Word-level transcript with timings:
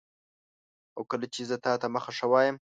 او 0.97 1.01
کله 1.11 1.25
چي 1.33 1.41
زه 1.49 1.55
تاته 1.63 1.87
مخه 1.95 2.11
ښه 2.17 2.27
وایم 2.31 2.55